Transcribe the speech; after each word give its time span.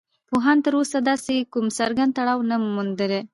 پوهانو 0.29 0.63
تر 0.65 0.73
اوسه 0.79 0.97
داسې 1.09 1.35
کوم 1.53 1.65
څرگند 1.77 2.15
تړاو 2.17 2.47
نه 2.49 2.57
دی 2.61 2.67
موندلی 2.75 3.21